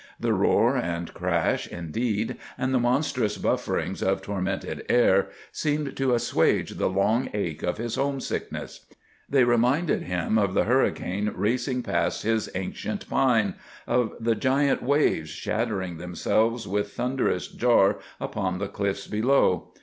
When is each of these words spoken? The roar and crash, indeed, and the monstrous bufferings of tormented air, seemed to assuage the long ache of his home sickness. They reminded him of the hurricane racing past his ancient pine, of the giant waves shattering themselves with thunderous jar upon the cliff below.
The 0.19 0.33
roar 0.33 0.75
and 0.77 1.13
crash, 1.13 1.67
indeed, 1.67 2.37
and 2.57 2.73
the 2.73 2.79
monstrous 2.79 3.37
bufferings 3.37 4.01
of 4.01 4.23
tormented 4.23 4.83
air, 4.89 5.27
seemed 5.51 5.95
to 5.97 6.15
assuage 6.15 6.77
the 6.79 6.89
long 6.89 7.29
ache 7.35 7.61
of 7.61 7.77
his 7.77 7.93
home 7.97 8.19
sickness. 8.19 8.87
They 9.29 9.43
reminded 9.43 10.01
him 10.01 10.39
of 10.39 10.55
the 10.55 10.63
hurricane 10.63 11.31
racing 11.35 11.83
past 11.83 12.23
his 12.23 12.49
ancient 12.55 13.07
pine, 13.11 13.53
of 13.85 14.13
the 14.19 14.33
giant 14.33 14.81
waves 14.81 15.29
shattering 15.29 15.97
themselves 15.99 16.67
with 16.67 16.93
thunderous 16.93 17.47
jar 17.47 17.99
upon 18.19 18.57
the 18.57 18.69
cliff 18.69 19.07
below. 19.07 19.71